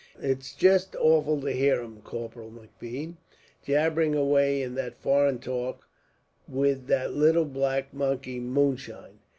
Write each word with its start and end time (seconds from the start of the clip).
"It's 0.19 0.55
just 0.55 0.95
awful 0.95 1.39
to 1.41 1.51
hear 1.51 1.79
him, 1.83 2.01
Corporal 2.01 2.49
M'Bean, 2.49 3.17
jabbering 3.63 4.15
away 4.15 4.63
in 4.63 4.73
that 4.73 4.97
foreign 4.97 5.37
talk, 5.37 5.83
with 6.47 6.87
that 6.87 7.13
little 7.13 7.45
black 7.45 7.93
monkey 7.93 8.39
moonshine. 8.39 9.19